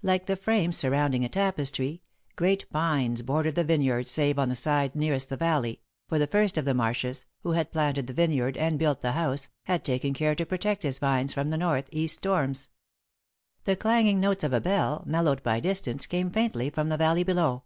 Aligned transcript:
Like 0.00 0.24
the 0.24 0.36
frame 0.36 0.72
surrounding 0.72 1.26
a 1.26 1.28
tapestry, 1.28 2.00
great 2.36 2.64
pines 2.70 3.20
bordered 3.20 3.54
the 3.54 3.64
vineyard 3.64 4.06
save 4.06 4.38
on 4.38 4.48
the 4.48 4.54
side 4.54 4.94
nearest 4.96 5.28
the 5.28 5.36
valley, 5.36 5.82
for 6.08 6.18
the 6.18 6.26
first 6.26 6.56
of 6.56 6.64
the 6.64 6.72
Marshs, 6.72 7.26
who 7.42 7.50
had 7.50 7.70
planted 7.70 8.06
the 8.06 8.14
vineyard 8.14 8.56
and 8.56 8.78
built 8.78 9.02
the 9.02 9.12
house, 9.12 9.50
had 9.64 9.84
taken 9.84 10.14
care 10.14 10.34
to 10.36 10.46
protect 10.46 10.84
his 10.84 10.98
vines 10.98 11.34
from 11.34 11.50
the 11.50 11.58
north 11.58 11.90
east 11.92 12.14
storms. 12.14 12.70
The 13.64 13.76
clanging 13.76 14.20
notes 14.20 14.42
of 14.42 14.54
a 14.54 14.60
bell, 14.62 15.02
mellowed 15.06 15.42
by 15.42 15.60
distance, 15.60 16.06
came 16.06 16.30
faintly 16.30 16.70
from 16.70 16.88
the 16.88 16.96
valley 16.96 17.22
below. 17.22 17.64